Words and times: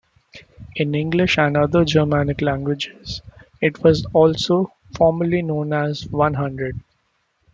In 0.77 0.95
English 0.95 1.37
and 1.37 1.55
other 1.55 1.85
Germanic 1.85 2.41
languages, 2.41 3.21
it 3.61 3.83
was 3.83 4.03
"also" 4.13 4.73
formerly 4.97 5.43
known 5.43 5.73
as 5.73 6.07
"one 6.07 6.33
hundred". 6.33 6.79